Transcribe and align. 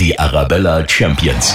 Die 0.00 0.18
Arabella 0.18 0.88
Champions. 0.88 1.54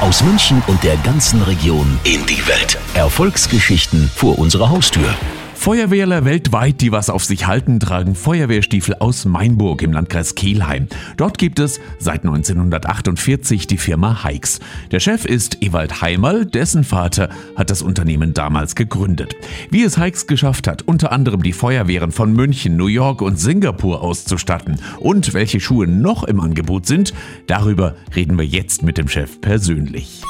Aus 0.00 0.22
München 0.22 0.62
und 0.68 0.84
der 0.84 0.96
ganzen 0.98 1.42
Region 1.42 1.98
in 2.04 2.24
die 2.24 2.46
Welt. 2.46 2.78
Erfolgsgeschichten 2.94 4.08
vor 4.14 4.38
unserer 4.38 4.70
Haustür. 4.70 5.16
Feuerwehrler 5.60 6.24
weltweit, 6.24 6.80
die 6.80 6.90
was 6.90 7.10
auf 7.10 7.22
sich 7.22 7.46
halten, 7.46 7.80
tragen 7.80 8.14
Feuerwehrstiefel 8.14 8.94
aus 8.98 9.26
Mainburg 9.26 9.82
im 9.82 9.92
Landkreis 9.92 10.34
Kelheim. 10.34 10.86
Dort 11.18 11.36
gibt 11.36 11.58
es 11.58 11.80
seit 11.98 12.24
1948 12.24 13.66
die 13.66 13.76
Firma 13.76 14.24
Heix. 14.24 14.60
Der 14.90 15.00
Chef 15.00 15.26
ist 15.26 15.62
Ewald 15.62 16.00
Heimerl, 16.00 16.46
dessen 16.46 16.82
Vater 16.82 17.28
hat 17.56 17.68
das 17.68 17.82
Unternehmen 17.82 18.32
damals 18.32 18.74
gegründet. 18.74 19.36
Wie 19.70 19.82
es 19.82 19.98
Heix 19.98 20.26
geschafft 20.26 20.66
hat, 20.66 20.80
unter 20.88 21.12
anderem 21.12 21.42
die 21.42 21.52
Feuerwehren 21.52 22.10
von 22.10 22.32
München, 22.32 22.78
New 22.78 22.86
York 22.86 23.20
und 23.20 23.38
Singapur 23.38 24.00
auszustatten 24.00 24.80
und 24.98 25.34
welche 25.34 25.60
Schuhe 25.60 25.86
noch 25.86 26.24
im 26.24 26.40
Angebot 26.40 26.86
sind, 26.86 27.12
darüber 27.46 27.96
reden 28.16 28.38
wir 28.38 28.46
jetzt 28.46 28.82
mit 28.82 28.96
dem 28.96 29.08
Chef 29.08 29.42
persönlich. 29.42 30.22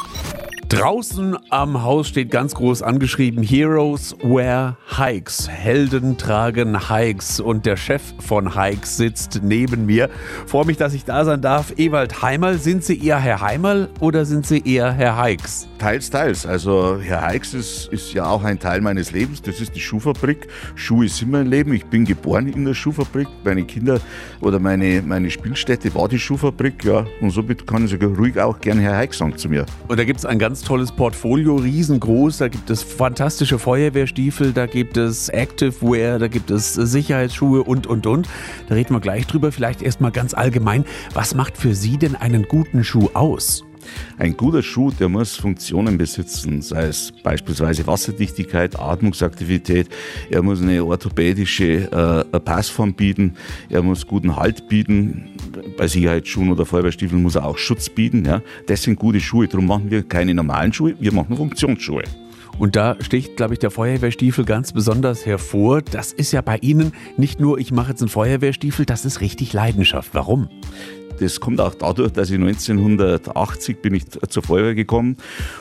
Draußen 0.71 1.37
am 1.51 1.83
Haus 1.83 2.07
steht 2.07 2.31
ganz 2.31 2.55
groß 2.55 2.83
angeschrieben 2.83 3.43
Heroes 3.43 4.15
wear 4.23 4.77
Hikes. 4.97 5.49
Helden 5.49 6.17
tragen 6.17 6.89
Hikes. 6.89 7.41
Und 7.41 7.67
der 7.67 7.77
Chef 7.77 8.01
von 8.21 8.55
Hikes 8.55 8.97
sitzt 8.97 9.41
neben 9.43 9.87
mir. 9.87 10.09
Freue 10.47 10.67
mich, 10.67 10.77
dass 10.77 10.95
ich 10.95 11.05
da 11.05 11.25
sein 11.25 11.41
darf. 11.43 11.73
Ewald 11.77 12.23
Heimerl, 12.23 12.57
sind 12.57 12.85
Sie 12.85 13.05
eher 13.05 13.19
Herr 13.19 13.41
Heimerl 13.41 13.89
oder 13.99 14.25
sind 14.25 14.47
Sie 14.47 14.63
eher 14.65 14.93
Herr 14.93 15.21
Hikes? 15.21 15.67
Teils, 15.79 16.09
teils. 16.09 16.47
Also 16.47 17.01
Herr 17.01 17.23
Heix 17.23 17.53
ist, 17.53 17.89
ist 17.89 18.13
ja 18.13 18.27
auch 18.27 18.45
ein 18.45 18.61
Teil 18.61 18.81
meines 18.81 19.11
Lebens. 19.11 19.43
Das 19.43 19.61
ist 19.61 19.75
die 19.75 19.81
Schuhfabrik. 19.81 20.47
Schuhe 20.77 21.09
sind 21.09 21.33
mein 21.33 21.49
Leben. 21.49 21.75
Ich 21.75 21.87
bin 21.87 22.05
geboren 22.05 22.47
in 22.47 22.65
der 22.65 22.75
Schuhfabrik. 22.75 23.27
Meine 23.43 23.65
Kinder 23.65 24.01
oder 24.41 24.61
meine, 24.61 25.03
meine 25.03 25.33
Spielstätte 25.33 25.93
war 25.97 26.09
die 26.09 26.21
Schuhfabrik. 26.21 26.85
Ja, 26.85 27.07
und 27.21 27.31
somit 27.31 27.67
kann 27.67 27.87
ich 27.87 27.91
sogar 27.91 28.11
ruhig 28.11 28.39
auch 28.39 28.61
gerne 28.61 28.83
Herr 28.83 28.99
Heix 28.99 29.19
sagen 29.19 29.37
zu 29.37 29.49
mir. 29.49 29.67
Und 29.89 29.99
da 29.99 30.05
gibt 30.05 30.21
es 30.21 30.27
ein 30.27 30.39
ganz 30.39 30.60
tolles 30.63 30.93
Portfolio, 30.93 31.57
riesengroß. 31.57 32.39
Da 32.39 32.49
gibt 32.49 32.71
es 32.71 32.83
fantastische 32.83 33.59
Feuerwehrstiefel, 33.59 34.53
da 34.53 34.67
gibt 34.67 34.97
es 34.97 35.29
Activewear, 35.29 36.19
da 36.19 36.29
gibt 36.29 36.51
es 36.51 36.75
Sicherheitsschuhe 36.75 37.63
und, 37.63 37.87
und, 37.87 38.07
und. 38.07 38.29
Da 38.69 38.75
reden 38.75 38.95
wir 38.95 39.01
gleich 39.01 39.27
drüber. 39.27 39.53
Vielleicht 39.53 39.83
erstmal 39.83 40.13
ganz 40.13 40.35
allgemein. 40.35 40.85
Was 41.15 41.35
macht 41.35 41.57
für 41.57 41.75
Sie 41.75 41.97
denn 41.97 42.17
einen 42.17 42.45
guten 42.45 42.85
Schuh 42.85 43.11
aus? 43.15 43.65
Ein 44.19 44.37
guter 44.37 44.63
Schuh, 44.63 44.91
der 44.91 45.09
muss 45.09 45.37
Funktionen 45.37 45.99
besitzen, 45.99 46.63
sei 46.63 46.87
es 46.87 47.13
beispielsweise 47.23 47.87
Wasserdichtigkeit, 47.87 48.79
Atmungsaktivität, 48.79 49.89
er 50.31 50.43
muss 50.43 50.61
eine 50.61 50.85
orthopädische 50.85 52.25
äh, 52.33 52.41
Passform 52.41 52.95
bieten, 52.95 53.35
er 53.69 53.83
muss 53.83 54.07
guten 54.07 54.37
Halt 54.37 54.69
bieten, 54.69 55.31
bei 55.77 55.89
Sicherheitsschuhen 55.89 56.51
oder 56.51 56.67
Feuerwehrstiefeln 56.67 57.23
muss 57.23 57.35
er 57.35 57.45
auch 57.45 57.59
Schutz 57.59 57.89
bieten. 57.89 58.25
Ja. 58.25 58.43
Das 58.67 58.83
sind 58.83 58.99
gute 58.99 59.21
Schuhe, 59.21 59.49
darum 59.49 59.67
machen 59.67 59.91
wir 59.91 60.03
keine 60.03 60.35
normalen 60.35 60.73
Schuhe, 60.73 60.95
wir 60.99 61.13
machen 61.13 61.37
Funktionsschuhe. 61.37 62.05
Und 62.59 62.77
da 62.77 62.97
sticht, 63.01 63.37
glaube 63.37 63.55
ich, 63.55 63.59
der 63.59 63.71
Feuerwehrstiefel 63.71 64.45
ganz 64.45 64.73
besonders 64.73 65.25
hervor. 65.25 65.81
Das 65.81 66.13
ist 66.13 66.33
ja 66.33 66.43
bei 66.43 66.59
Ihnen 66.59 66.93
nicht 67.17 67.41
nur, 67.41 67.59
ich 67.59 67.73
mache 67.73 67.91
jetzt 67.91 68.03
einen 68.03 68.11
Feuerwehrstiefel, 68.11 68.85
das 68.85 69.07
ist 69.07 69.23
richtig 69.23 69.55
Leidenschaft. 69.55 70.11
Warum? 70.13 70.49
Das 71.21 71.39
kommt 71.39 71.61
auch 71.61 71.75
dadurch, 71.75 72.13
dass 72.13 72.31
ich 72.31 72.41
1980 72.41 73.83
bin 73.83 73.95
ich 73.95 74.05
zur 74.09 74.43
Feuerwehr 74.43 74.75
gekommen 74.75 75.17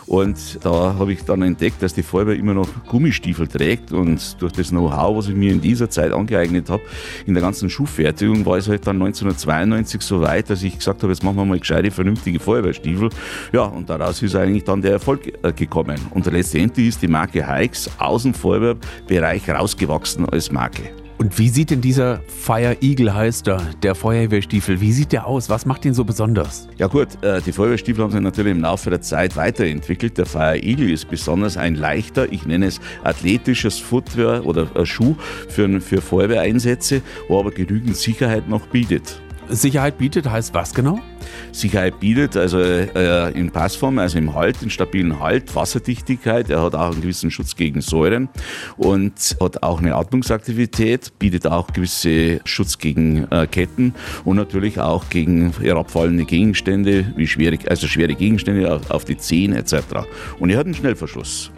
und 0.07 0.59
da 0.63 0.95
habe 0.97 1.11
ich 1.11 1.23
dann 1.23 1.41
entdeckt, 1.41 1.83
dass 1.83 1.93
die 1.93 2.03
Feuerwehr 2.03 2.35
immer 2.35 2.53
noch 2.53 2.69
Gummistiefel 2.87 3.47
trägt 3.47 3.91
und 3.91 4.41
durch 4.41 4.53
das 4.53 4.69
Know-how, 4.69 5.17
was 5.17 5.27
ich 5.27 5.35
mir 5.35 5.51
in 5.51 5.59
dieser 5.59 5.89
Zeit 5.89 6.13
angeeignet 6.13 6.69
habe, 6.69 6.81
in 7.25 7.33
der 7.33 7.43
ganzen 7.43 7.69
Schuhfertigung, 7.69 8.45
war 8.45 8.57
es 8.57 8.69
halt 8.69 8.87
dann 8.87 8.95
1992 9.01 10.01
so 10.01 10.21
weit, 10.21 10.49
dass 10.49 10.63
ich 10.63 10.77
gesagt 10.77 11.03
habe, 11.03 11.11
jetzt 11.11 11.23
machen 11.23 11.35
wir 11.35 11.45
mal 11.45 11.59
gescheite, 11.59 11.91
vernünftige 11.91 12.39
Feuerwehrstiefel. 12.39 13.09
Ja, 13.51 13.63
und 13.63 13.89
daraus 13.89 14.21
ist 14.21 14.35
eigentlich 14.35 14.63
dann 14.63 14.81
der 14.81 14.93
Erfolg 14.93 15.33
äh, 15.43 15.51
gekommen. 15.51 15.99
Und 16.11 16.25
letztendlich 16.25 16.87
ist 16.87 17.01
die 17.01 17.07
Marke 17.07 17.45
Hikes 17.45 17.89
aus 17.97 18.23
dem 18.23 18.33
Feuerwehrbereich 18.33 19.49
rausgewachsen 19.49 20.25
als 20.29 20.51
Marke. 20.51 21.08
Und 21.19 21.37
wie 21.37 21.49
sieht 21.49 21.69
denn 21.69 21.81
dieser 21.81 22.21
Fire 22.27 22.77
Eagle 22.79 23.13
heißt 23.13 23.49
er, 23.49 23.61
der 23.83 23.93
Feuerwehrstiefel, 23.93 24.79
wie 24.79 24.93
sieht 24.93 25.11
der 25.11 25.27
aus? 25.27 25.49
Was 25.49 25.65
macht 25.65 25.83
ihn 25.83 25.93
so 25.93 26.05
besonders? 26.05 26.69
Ja 26.77 26.87
gut, 26.87 27.21
äh, 27.21 27.41
die 27.41 27.51
Feuerwehrstiefel 27.51 28.01
haben 28.01 28.11
sich 28.11 28.21
natürlich 28.21 28.53
im 28.53 28.61
Laufe 28.61 28.89
der 28.89 29.01
Zeit 29.01 29.35
weiterentwickelt. 29.35 30.17
Der 30.17 30.25
Fire 30.25 30.57
Eagle 30.57 30.89
ist 30.89 31.09
besonders 31.09 31.57
ein 31.57 31.75
leichter, 31.75 32.31
ich 32.31 32.45
nenne 32.45 32.67
es 32.67 32.79
athletisches 33.03 33.79
Footwear 33.79 34.45
oder 34.45 34.73
äh, 34.77 34.85
Schuh 34.85 35.17
für, 35.49 35.81
für 35.81 35.99
Feuerwehreinsätze, 35.99 37.01
wo 37.27 37.37
aber 37.37 37.51
genügend 37.51 37.97
Sicherheit 37.97 38.47
noch 38.47 38.67
bietet. 38.67 39.19
Sicherheit 39.49 39.97
bietet 39.97 40.29
heißt 40.29 40.53
was 40.53 40.73
genau? 40.73 40.99
Sicherheit 41.51 41.99
bietet, 41.99 42.37
also 42.37 42.59
äh, 42.59 43.31
in 43.31 43.51
Passform, 43.51 43.99
also 43.99 44.17
im 44.17 44.33
Halt, 44.33 44.61
in 44.61 44.69
stabilen 44.69 45.19
Halt, 45.19 45.55
Wasserdichtigkeit, 45.55 46.49
er 46.49 46.61
hat 46.61 46.75
auch 46.75 46.91
einen 46.91 47.01
gewissen 47.01 47.31
Schutz 47.31 47.55
gegen 47.55 47.81
Säuren 47.81 48.29
und 48.77 49.37
hat 49.41 49.63
auch 49.63 49.79
eine 49.79 49.95
Atmungsaktivität, 49.95 51.17
bietet 51.19 51.47
auch 51.47 51.67
gewisse 51.73 52.41
Schutz 52.45 52.77
gegen 52.77 53.27
äh, 53.31 53.47
Ketten 53.47 53.93
und 54.25 54.37
natürlich 54.37 54.79
auch 54.79 55.09
gegen 55.09 55.53
herabfallende 55.59 56.25
Gegenstände, 56.25 57.13
wie 57.15 57.27
schwere, 57.27 57.57
also 57.69 57.87
schwere 57.87 58.15
Gegenstände 58.15 58.73
auf, 58.73 58.89
auf 58.91 59.05
die 59.05 59.17
Zehen 59.17 59.53
etc. 59.53 59.73
Und 60.39 60.49
er 60.49 60.57
hat 60.57 60.65
einen 60.65 60.75
Schnellverschluss. 60.75 61.51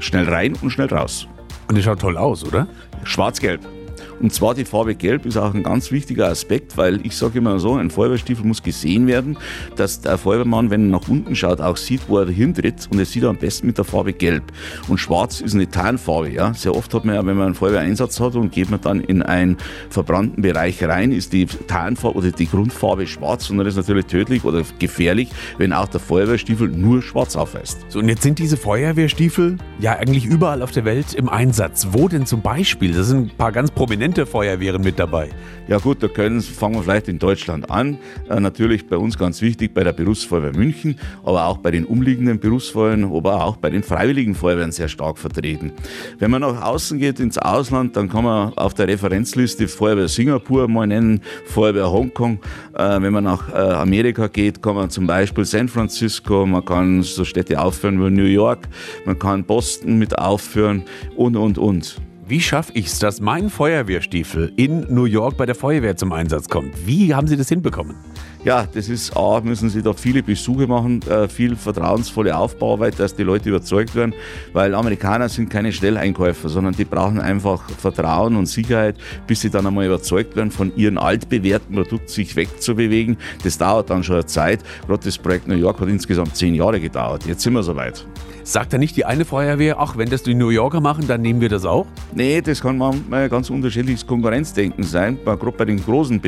Schnell 0.00 0.28
rein 0.28 0.54
und 0.60 0.70
schnell 0.70 0.88
raus. 0.88 1.26
Und 1.68 1.76
er 1.76 1.82
schaut 1.82 2.00
toll 2.00 2.16
aus, 2.16 2.44
oder? 2.44 2.66
Schwarz-Gelb. 3.04 3.79
Und 4.20 4.34
zwar 4.34 4.54
die 4.54 4.64
Farbe 4.64 4.94
Gelb 4.94 5.24
ist 5.24 5.36
auch 5.36 5.54
ein 5.54 5.62
ganz 5.62 5.90
wichtiger 5.90 6.28
Aspekt, 6.28 6.76
weil 6.76 7.04
ich 7.04 7.16
sage 7.16 7.38
immer 7.38 7.58
so, 7.58 7.74
ein 7.74 7.90
Feuerwehrstiefel 7.90 8.44
muss 8.44 8.62
gesehen 8.62 9.06
werden, 9.06 9.38
dass 9.76 10.00
der 10.00 10.18
Feuerwehrmann, 10.18 10.70
wenn 10.70 10.88
er 10.88 10.98
nach 10.98 11.08
unten 11.08 11.34
schaut, 11.34 11.60
auch 11.60 11.76
sieht, 11.76 12.02
wo 12.08 12.18
er 12.18 12.28
hintritt 12.28 12.88
und 12.90 12.98
er 12.98 13.06
sieht 13.06 13.24
am 13.24 13.36
besten 13.36 13.66
mit 13.66 13.78
der 13.78 13.84
Farbe 13.84 14.12
Gelb. 14.12 14.44
Und 14.88 14.98
Schwarz 14.98 15.40
ist 15.40 15.54
eine 15.54 15.68
Tarnfarbe. 15.68 16.30
Ja? 16.30 16.52
Sehr 16.54 16.74
oft 16.74 16.92
hat 16.92 17.04
man 17.04 17.14
ja, 17.14 17.24
wenn 17.24 17.36
man 17.36 17.46
einen 17.46 17.54
Feuerwehreinsatz 17.54 18.20
hat 18.20 18.34
und 18.34 18.52
geht 18.52 18.70
man 18.70 18.80
dann 18.80 19.00
in 19.00 19.22
einen 19.22 19.56
verbrannten 19.88 20.42
Bereich 20.42 20.82
rein, 20.84 21.12
ist 21.12 21.32
die 21.32 21.46
Tarnfarbe 21.46 22.18
oder 22.18 22.30
die 22.30 22.46
Grundfarbe 22.46 23.06
schwarz 23.06 23.48
und 23.48 23.58
dann 23.58 23.66
ist 23.66 23.76
natürlich 23.76 24.06
tödlich 24.06 24.44
oder 24.44 24.62
gefährlich, 24.78 25.30
wenn 25.56 25.72
auch 25.72 25.88
der 25.88 26.00
Feuerwehrstiefel 26.00 26.68
nur 26.68 27.02
schwarz 27.02 27.36
aufweist. 27.36 27.86
So, 27.88 27.98
und 28.00 28.08
jetzt 28.08 28.22
sind 28.22 28.38
diese 28.38 28.56
Feuerwehrstiefel 28.56 29.56
ja 29.80 29.96
eigentlich 29.96 30.26
überall 30.26 30.62
auf 30.62 30.72
der 30.72 30.84
Welt 30.84 31.14
im 31.14 31.28
Einsatz. 31.28 31.88
Wo 31.92 32.08
denn 32.08 32.26
zum 32.26 32.42
Beispiel? 32.42 32.92
Das 32.92 33.06
sind 33.06 33.32
ein 33.32 33.36
paar 33.36 33.52
ganz 33.52 33.70
prominente 33.70 34.09
Feuerwehren 34.14 34.82
mit 34.82 34.98
dabei? 34.98 35.28
Ja 35.68 35.78
gut, 35.78 36.02
da 36.02 36.08
können, 36.08 36.40
fangen 36.40 36.74
wir 36.74 36.82
vielleicht 36.82 37.06
in 37.06 37.20
Deutschland 37.20 37.70
an. 37.70 37.96
Äh, 38.28 38.40
natürlich 38.40 38.88
bei 38.88 38.96
uns 38.96 39.16
ganz 39.16 39.40
wichtig 39.40 39.72
bei 39.72 39.84
der 39.84 39.92
Berufsfeuerwehr 39.92 40.52
München, 40.56 40.96
aber 41.22 41.46
auch 41.46 41.58
bei 41.58 41.70
den 41.70 41.84
umliegenden 41.84 42.40
Berufsfeuerwehren, 42.40 43.04
aber 43.04 43.44
auch 43.44 43.56
bei 43.56 43.70
den 43.70 43.84
Freiwilligen 43.84 44.34
Feuerwehren 44.34 44.72
sehr 44.72 44.88
stark 44.88 45.16
vertreten. 45.16 45.72
Wenn 46.18 46.30
man 46.32 46.40
nach 46.40 46.60
außen 46.60 46.98
geht 46.98 47.20
ins 47.20 47.38
Ausland, 47.38 47.96
dann 47.96 48.08
kann 48.08 48.24
man 48.24 48.52
auf 48.54 48.74
der 48.74 48.88
Referenzliste 48.88 49.68
Feuerwehr 49.68 50.08
Singapur 50.08 50.66
mal 50.66 50.88
nennen, 50.88 51.20
Feuerwehr 51.44 51.92
Hongkong. 51.92 52.40
Äh, 52.74 53.00
wenn 53.00 53.12
man 53.12 53.24
nach 53.24 53.52
äh, 53.52 53.56
Amerika 53.56 54.26
geht, 54.26 54.60
kann 54.60 54.74
man 54.74 54.90
zum 54.90 55.06
Beispiel 55.06 55.44
San 55.44 55.68
Francisco, 55.68 56.46
man 56.46 56.64
kann 56.64 57.02
so 57.04 57.24
Städte 57.24 57.60
aufführen 57.60 58.04
wie 58.04 58.10
New 58.10 58.24
York, 58.24 58.66
man 59.04 59.18
kann 59.18 59.44
Boston 59.44 59.98
mit 59.98 60.18
aufführen 60.18 60.82
und, 61.14 61.36
und, 61.36 61.58
und. 61.58 62.00
Wie 62.30 62.40
schaffe 62.40 62.70
ich 62.74 62.86
es, 62.86 63.00
dass 63.00 63.20
mein 63.20 63.50
Feuerwehrstiefel 63.50 64.52
in 64.54 64.86
New 64.88 65.06
York 65.06 65.36
bei 65.36 65.46
der 65.46 65.56
Feuerwehr 65.56 65.96
zum 65.96 66.12
Einsatz 66.12 66.48
kommt? 66.48 66.86
Wie 66.86 67.12
haben 67.12 67.26
Sie 67.26 67.36
das 67.36 67.48
hinbekommen? 67.48 67.96
Ja, 68.44 68.68
das 68.72 68.88
ist 68.88 69.16
A, 69.16 69.40
müssen 69.40 69.68
Sie 69.68 69.82
da 69.82 69.92
viele 69.94 70.22
Besuche 70.22 70.68
machen, 70.68 71.02
äh, 71.10 71.26
viel 71.26 71.56
vertrauensvolle 71.56 72.36
Aufbauarbeit, 72.36 73.00
dass 73.00 73.16
die 73.16 73.24
Leute 73.24 73.48
überzeugt 73.48 73.96
werden, 73.96 74.14
weil 74.52 74.76
Amerikaner 74.76 75.28
sind 75.28 75.50
keine 75.50 75.72
Schnelleinkäufer, 75.72 76.48
sondern 76.48 76.72
die 76.72 76.84
brauchen 76.84 77.18
einfach 77.18 77.68
Vertrauen 77.68 78.36
und 78.36 78.46
Sicherheit, 78.46 78.94
bis 79.26 79.40
sie 79.40 79.50
dann 79.50 79.66
einmal 79.66 79.86
überzeugt 79.86 80.36
werden, 80.36 80.52
von 80.52 80.72
ihrem 80.76 80.98
altbewährten 80.98 81.74
Produkt 81.74 82.10
sich 82.10 82.36
wegzubewegen. 82.36 83.16
Das 83.42 83.58
dauert 83.58 83.90
dann 83.90 84.04
schon 84.04 84.14
eine 84.14 84.26
Zeit. 84.26 84.60
Gerade 84.86 85.02
das 85.02 85.18
Projekt 85.18 85.48
New 85.48 85.56
York 85.56 85.80
hat 85.80 85.88
insgesamt 85.88 86.36
zehn 86.36 86.54
Jahre 86.54 86.78
gedauert. 86.78 87.26
Jetzt 87.26 87.42
sind 87.42 87.54
wir 87.54 87.64
soweit. 87.64 88.06
Sagt 88.42 88.72
da 88.72 88.78
nicht 88.78 88.96
die 88.96 89.04
eine 89.04 89.24
Feuerwehr, 89.24 89.78
ach, 89.78 89.96
wenn 89.96 90.08
das 90.08 90.22
die 90.22 90.34
New 90.34 90.48
Yorker 90.48 90.80
machen, 90.80 91.06
dann 91.06 91.20
nehmen 91.20 91.40
wir 91.40 91.48
das 91.48 91.64
auch? 91.64 91.86
Nee, 92.14 92.40
das 92.40 92.60
kann 92.60 92.78
manchmal 92.78 93.28
ganz 93.28 93.50
unterschiedliches 93.50 94.06
Konkurrenzdenken 94.06 94.82
sein. 94.82 95.18
Gerade 95.24 95.52
bei 95.52 95.64
den 95.64 95.82
großen 95.82 96.20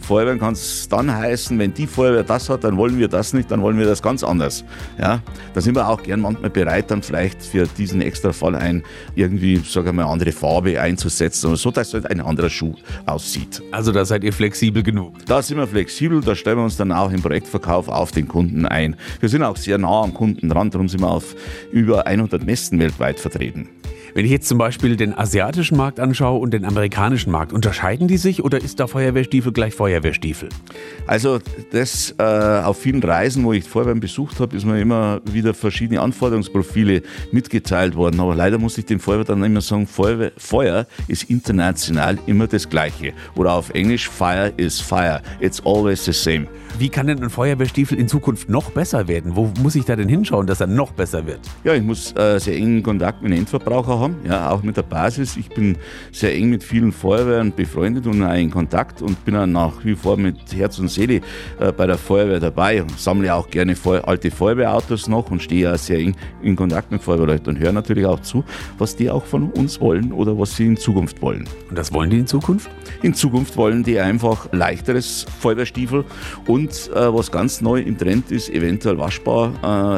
Feuerwehren 0.00 0.38
kann 0.38 0.52
es 0.54 0.88
dann 0.88 1.14
heißen, 1.14 1.58
wenn 1.58 1.72
die 1.72 1.86
Feuerwehr 1.86 2.24
das 2.24 2.48
hat, 2.48 2.64
dann 2.64 2.76
wollen 2.76 2.98
wir 2.98 3.08
das 3.08 3.32
nicht, 3.32 3.50
dann 3.50 3.62
wollen 3.62 3.78
wir 3.78 3.86
das 3.86 4.02
ganz 4.02 4.24
anders. 4.24 4.64
Ja, 4.98 5.20
da 5.54 5.60
sind 5.60 5.74
wir 5.76 5.88
auch 5.88 6.02
gern 6.02 6.20
manchmal 6.20 6.50
bereit, 6.50 6.90
dann 6.90 7.02
vielleicht 7.02 7.42
für 7.42 7.66
diesen 7.66 8.02
extra 8.02 8.32
Fall 8.32 8.56
ein 8.56 8.82
irgendwie, 9.14 9.56
sagen 9.56 9.86
wir 9.86 9.92
mal, 9.92 10.04
andere 10.04 10.32
Farbe 10.32 10.80
einzusetzen, 10.80 11.54
so 11.56 11.70
dass 11.70 11.94
halt 11.94 12.10
ein 12.10 12.20
anderer 12.20 12.50
Schuh 12.50 12.74
aussieht. 13.06 13.62
Also 13.70 13.92
da 13.92 14.04
seid 14.04 14.24
ihr 14.24 14.32
flexibel 14.32 14.82
genug? 14.82 15.14
Da 15.26 15.40
sind 15.40 15.56
wir 15.56 15.66
flexibel, 15.66 16.20
da 16.20 16.34
stellen 16.34 16.58
wir 16.58 16.64
uns 16.64 16.76
dann 16.76 16.92
auch 16.92 17.12
im 17.12 17.22
Projektverkauf 17.22 17.88
auf 17.88 18.10
den 18.10 18.26
Kunden 18.26 18.66
ein. 18.66 18.96
Wir 19.20 19.28
sind 19.28 19.42
auch 19.42 19.56
sehr 19.56 19.78
nah 19.78 20.02
am 20.02 20.12
Kunden 20.12 20.48
dran, 20.48 20.70
darum 20.70 20.88
sind 20.88 21.00
wir 21.00 21.10
auf 21.10 21.36
über 21.70 22.06
100 22.06 22.44
Messen 22.44 22.78
weltweit 22.78 23.20
vertreten. 23.20 23.68
Wenn 24.14 24.24
ich 24.24 24.30
jetzt 24.30 24.48
zum 24.48 24.58
Beispiel 24.58 24.96
den 24.96 25.16
asiatischen 25.16 25.76
Markt 25.76 26.00
anschaue 26.00 26.40
und 26.40 26.52
den 26.52 26.64
amerikanischen 26.64 27.30
Markt, 27.30 27.52
unterscheiden 27.52 28.08
die 28.08 28.16
sich 28.16 28.42
oder 28.42 28.60
ist 28.60 28.80
da 28.80 28.86
Feuerwehrstiefel 28.86 29.52
gleich 29.52 29.74
Feuerwehrstiefel? 29.74 30.48
Also 31.06 31.38
das 31.70 32.14
äh, 32.18 32.22
auf 32.22 32.78
vielen 32.78 33.02
Reisen, 33.02 33.44
wo 33.44 33.52
ich 33.52 33.64
Feuerwehren 33.64 34.00
besucht 34.00 34.40
habe, 34.40 34.56
ist 34.56 34.64
mir 34.64 34.80
immer 34.80 35.20
wieder 35.24 35.54
verschiedene 35.54 36.00
Anforderungsprofile 36.00 37.02
mitgeteilt 37.30 37.94
worden. 37.94 38.20
Aber 38.20 38.34
leider 38.34 38.58
muss 38.58 38.78
ich 38.78 38.86
den 38.86 38.98
Feuerwehr 38.98 39.24
dann 39.24 39.44
immer 39.44 39.60
sagen, 39.60 39.86
Feuerwehr, 39.86 40.32
Feuer 40.36 40.86
ist 41.06 41.24
international 41.30 42.18
immer 42.26 42.46
das 42.46 42.68
Gleiche. 42.68 43.12
Oder 43.36 43.52
auf 43.52 43.70
Englisch, 43.70 44.08
Fire 44.08 44.52
is 44.56 44.80
Fire. 44.80 45.22
It's 45.40 45.64
always 45.64 46.04
the 46.04 46.12
same. 46.12 46.46
Wie 46.78 46.88
kann 46.88 47.06
denn 47.06 47.22
ein 47.22 47.30
Feuerwehrstiefel 47.30 47.98
in 47.98 48.08
Zukunft 48.08 48.48
noch 48.48 48.70
besser 48.70 49.08
werden? 49.08 49.36
Wo 49.36 49.52
muss 49.62 49.74
ich 49.74 49.84
da 49.84 49.96
denn 49.96 50.08
hinschauen, 50.08 50.46
dass 50.46 50.60
er 50.60 50.66
noch 50.66 50.92
besser 50.92 51.26
wird? 51.26 51.40
Ja, 51.64 51.74
ich 51.74 51.82
muss 51.82 52.14
äh, 52.16 52.38
sehr 52.38 52.56
engen 52.56 52.82
Kontakt 52.82 53.22
mit 53.22 53.32
den 53.32 53.40
Endverbraucher 53.40 53.98
haben, 53.98 54.16
ja, 54.24 54.50
auch 54.50 54.62
mit 54.62 54.76
der 54.76 54.82
Basis. 54.82 55.36
Ich 55.36 55.48
bin 55.48 55.76
sehr 56.12 56.34
eng 56.34 56.50
mit 56.50 56.62
vielen 56.62 56.92
Feuerwehren 56.92 57.52
befreundet 57.54 58.06
und 58.06 58.22
auch 58.22 58.34
in 58.34 58.50
Kontakt 58.50 59.02
und 59.02 59.24
bin 59.24 59.36
auch 59.36 59.46
nach 59.46 59.84
wie 59.84 59.94
vor 59.94 60.16
mit 60.16 60.36
Herz 60.54 60.78
und 60.78 60.88
Seele 60.88 61.20
äh, 61.58 61.72
bei 61.72 61.86
der 61.86 61.98
Feuerwehr 61.98 62.40
dabei 62.40 62.82
und 62.82 62.98
sammle 62.98 63.34
auch 63.34 63.50
gerne 63.50 63.76
Feu 63.76 64.00
alte 64.00 64.30
Feuerwehrautos 64.30 65.08
noch 65.08 65.30
und 65.30 65.42
stehe 65.42 65.72
auch 65.72 65.78
sehr 65.78 65.98
eng 65.98 66.16
in 66.42 66.56
Kontakt 66.56 66.90
mit 66.92 67.02
Feuerwehrleuten 67.02 67.54
und 67.54 67.60
höre 67.60 67.72
natürlich 67.72 68.06
auch 68.06 68.20
zu, 68.20 68.44
was 68.78 68.96
die 68.96 69.10
auch 69.10 69.24
von 69.24 69.50
uns 69.50 69.80
wollen 69.80 70.12
oder 70.12 70.38
was 70.38 70.56
sie 70.56 70.66
in 70.66 70.76
Zukunft 70.76 71.20
wollen. 71.22 71.48
Und 71.68 71.76
das 71.76 71.92
wollen 71.92 72.10
die 72.10 72.18
in 72.18 72.26
Zukunft? 72.26 72.70
In 73.02 73.14
Zukunft 73.14 73.56
wollen 73.56 73.82
die 73.82 73.98
einfach 73.98 74.48
leichteres 74.52 75.26
Feuerwehrstiefel 75.40 76.04
und 76.46 76.59
äh, 76.68 77.14
was 77.14 77.30
ganz 77.30 77.60
neu 77.60 77.80
im 77.80 77.96
Trend 77.96 78.30
ist, 78.30 78.50
eventuell 78.50 78.98
waschbar, 78.98 79.52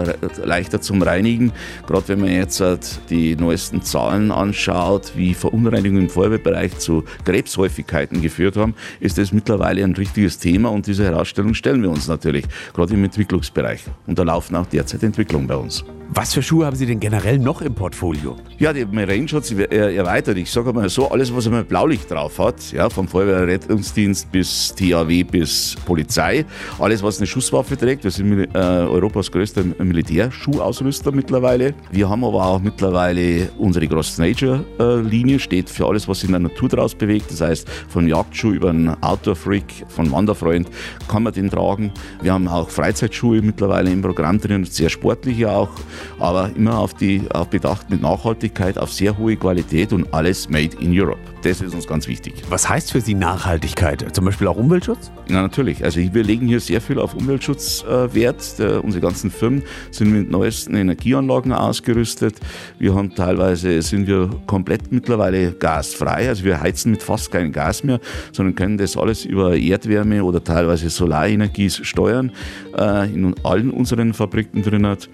äh, 0.04 0.46
leichter 0.46 0.80
zum 0.80 1.02
Reinigen. 1.02 1.52
Gerade 1.86 2.08
wenn 2.08 2.20
man 2.20 2.30
jetzt 2.30 2.60
äh, 2.60 2.78
die 3.10 3.36
neuesten 3.36 3.82
Zahlen 3.82 4.30
anschaut, 4.30 5.12
wie 5.16 5.34
Verunreinigungen 5.34 6.04
im 6.04 6.10
Feuerwehrbereich 6.10 6.78
zu 6.78 7.04
Krebshäufigkeiten 7.24 8.22
geführt 8.22 8.56
haben, 8.56 8.74
ist 9.00 9.18
das 9.18 9.32
mittlerweile 9.32 9.84
ein 9.84 9.94
richtiges 9.94 10.38
Thema 10.38 10.70
und 10.70 10.86
diese 10.86 11.04
Herausstellung 11.04 11.54
stellen 11.54 11.82
wir 11.82 11.90
uns 11.90 12.08
natürlich, 12.08 12.44
gerade 12.74 12.94
im 12.94 13.04
Entwicklungsbereich. 13.04 13.84
Und 14.06 14.18
da 14.18 14.22
laufen 14.22 14.56
auch 14.56 14.66
derzeit 14.66 15.02
Entwicklungen 15.02 15.46
bei 15.46 15.56
uns. 15.56 15.84
Was 16.14 16.34
für 16.34 16.42
Schuhe 16.42 16.66
haben 16.66 16.76
Sie 16.76 16.84
denn 16.84 17.00
generell 17.00 17.38
noch 17.38 17.62
im 17.62 17.74
Portfolio? 17.74 18.36
Ja, 18.58 18.74
die, 18.74 18.82
Range 18.82 19.30
hat 19.32 19.46
sich 19.46 19.58
erweitert. 19.58 20.36
Ich 20.36 20.50
sage 20.50 20.70
mal 20.70 20.86
so, 20.90 21.10
alles, 21.10 21.34
was 21.34 21.46
einmal 21.46 21.64
Blaulicht 21.64 22.10
drauf 22.10 22.38
hat, 22.38 22.70
ja, 22.70 22.90
vom 22.90 23.08
Feuerwehrrettungsdienst 23.08 24.30
bis 24.30 24.74
THW 24.74 25.24
bis 25.24 25.74
Polizei, 25.86 26.44
alles, 26.78 27.02
was 27.02 27.16
eine 27.16 27.26
Schusswaffe 27.26 27.78
trägt. 27.78 28.04
Wir 28.04 28.10
sind 28.10 28.54
äh, 28.54 28.58
Europas 28.58 29.32
größter 29.32 29.64
Militärschuhausrüster 29.78 31.12
mittlerweile. 31.12 31.72
Wir 31.90 32.10
haben 32.10 32.24
aber 32.24 32.44
auch 32.44 32.60
mittlerweile 32.60 33.48
unsere 33.56 33.88
Cross 33.88 34.18
Nature 34.18 34.66
äh, 34.78 35.38
steht 35.38 35.70
für 35.70 35.86
alles, 35.86 36.06
was 36.08 36.20
sich 36.20 36.28
in 36.28 36.32
der 36.32 36.40
Natur 36.40 36.68
draus 36.68 36.94
bewegt. 36.94 37.30
Das 37.30 37.40
heißt, 37.40 37.66
von 37.88 38.06
Jagdschuh 38.06 38.52
über 38.52 38.68
einen 38.68 39.02
Outdoor 39.02 39.34
Freak, 39.34 39.86
von 39.88 40.12
Wanderfreund 40.12 40.68
kann 41.08 41.22
man 41.22 41.32
den 41.32 41.48
tragen. 41.48 41.90
Wir 42.20 42.34
haben 42.34 42.48
auch 42.48 42.68
Freizeitschuhe 42.68 43.40
mittlerweile 43.40 43.90
im 43.90 44.02
Programm 44.02 44.38
drin, 44.38 44.64
sehr 44.64 44.90
sportliche 44.90 45.50
auch 45.50 45.70
aber 46.18 46.50
immer 46.54 46.78
auf 46.78 46.94
die 46.94 47.22
auf 47.32 47.48
Bedacht 47.48 47.90
mit 47.90 48.02
Nachhaltigkeit, 48.02 48.78
auf 48.78 48.92
sehr 48.92 49.16
hohe 49.18 49.36
Qualität 49.36 49.92
und 49.92 50.12
alles 50.12 50.48
made 50.48 50.76
in 50.80 50.98
Europe. 50.98 51.20
Das 51.42 51.60
ist 51.60 51.74
uns 51.74 51.88
ganz 51.88 52.06
wichtig. 52.06 52.34
Was 52.50 52.68
heißt 52.68 52.92
für 52.92 53.00
Sie 53.00 53.14
Nachhaltigkeit? 53.14 54.14
Zum 54.14 54.24
Beispiel 54.24 54.46
auch 54.46 54.56
Umweltschutz? 54.56 55.10
Ja, 55.28 55.42
natürlich. 55.42 55.82
Also 55.82 55.98
wir 56.00 56.22
legen 56.22 56.46
hier 56.46 56.60
sehr 56.60 56.80
viel 56.80 57.00
auf 57.00 57.14
Umweltschutz 57.14 57.82
äh, 57.82 58.14
Wert. 58.14 58.58
Der, 58.60 58.84
unsere 58.84 59.02
ganzen 59.02 59.30
Firmen 59.30 59.62
sind 59.90 60.12
mit 60.12 60.30
neuesten 60.30 60.76
Energieanlagen 60.76 61.52
ausgerüstet. 61.52 62.36
Wir 62.78 62.94
haben 62.94 63.14
teilweise, 63.14 63.82
sind 63.82 64.06
wir 64.06 64.30
komplett 64.46 64.92
mittlerweile 64.92 65.52
gasfrei. 65.52 66.28
Also 66.28 66.44
wir 66.44 66.60
heizen 66.60 66.92
mit 66.92 67.02
fast 67.02 67.32
keinem 67.32 67.50
Gas 67.50 67.82
mehr, 67.82 67.98
sondern 68.30 68.54
können 68.54 68.78
das 68.78 68.96
alles 68.96 69.24
über 69.24 69.56
Erdwärme 69.56 70.22
oder 70.22 70.44
teilweise 70.44 70.90
Solarenergie 70.90 71.70
steuern, 71.70 72.30
äh, 72.78 73.12
in 73.12 73.34
allen 73.42 73.70
unseren 73.70 74.14
Fabriken 74.14 74.62
drin 74.62 74.86
hat. 74.86 75.08